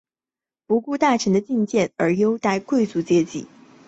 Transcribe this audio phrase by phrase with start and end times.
[0.65, 3.45] 不顾大臣的进谏而优待贵族阶层。